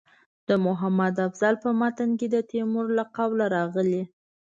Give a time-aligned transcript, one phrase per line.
[0.47, 4.03] د محمد افضل په متن کې د تیمور له قوله راغلي.